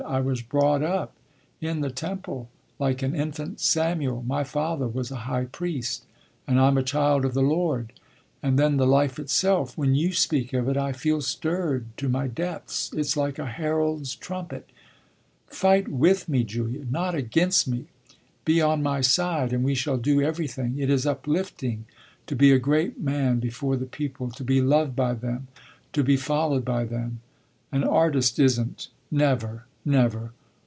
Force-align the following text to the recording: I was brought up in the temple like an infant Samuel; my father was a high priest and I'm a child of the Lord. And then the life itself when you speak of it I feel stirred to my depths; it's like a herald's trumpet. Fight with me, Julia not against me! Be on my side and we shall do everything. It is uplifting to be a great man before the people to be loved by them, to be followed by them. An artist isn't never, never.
I 0.05 0.19
was 0.19 0.41
brought 0.41 0.81
up 0.81 1.15
in 1.61 1.79
the 1.81 1.91
temple 1.91 2.49
like 2.79 3.01
an 3.03 3.15
infant 3.15 3.61
Samuel; 3.61 4.23
my 4.23 4.43
father 4.43 4.87
was 4.87 5.09
a 5.11 5.15
high 5.27 5.45
priest 5.45 6.05
and 6.47 6.59
I'm 6.59 6.77
a 6.77 6.83
child 6.83 7.23
of 7.23 7.35
the 7.35 7.43
Lord. 7.43 7.93
And 8.43 8.57
then 8.57 8.75
the 8.77 8.87
life 8.87 9.19
itself 9.19 9.77
when 9.77 9.93
you 9.95 10.11
speak 10.11 10.53
of 10.53 10.67
it 10.67 10.75
I 10.75 10.91
feel 10.91 11.21
stirred 11.21 11.95
to 11.97 12.09
my 12.09 12.27
depths; 12.27 12.91
it's 12.93 13.15
like 13.15 13.37
a 13.39 13.45
herald's 13.45 14.15
trumpet. 14.15 14.69
Fight 15.47 15.87
with 15.87 16.27
me, 16.27 16.43
Julia 16.43 16.83
not 16.89 17.13
against 17.15 17.67
me! 17.67 17.85
Be 18.43 18.59
on 18.59 18.81
my 18.83 18.99
side 19.01 19.53
and 19.53 19.63
we 19.63 19.75
shall 19.75 19.97
do 19.97 20.19
everything. 20.19 20.77
It 20.79 20.89
is 20.89 21.05
uplifting 21.05 21.85
to 22.25 22.35
be 22.35 22.51
a 22.51 22.59
great 22.59 22.99
man 22.99 23.39
before 23.39 23.77
the 23.77 23.85
people 23.85 24.29
to 24.31 24.43
be 24.43 24.61
loved 24.61 24.95
by 24.95 25.13
them, 25.13 25.47
to 25.93 26.03
be 26.03 26.17
followed 26.17 26.65
by 26.65 26.83
them. 26.85 27.21
An 27.71 27.83
artist 27.85 28.39
isn't 28.39 28.89
never, 29.11 29.65
never. 29.83 30.31